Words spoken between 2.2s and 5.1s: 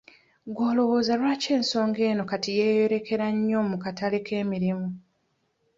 kati yeeyolekera nnyo mu katale k'emirimu?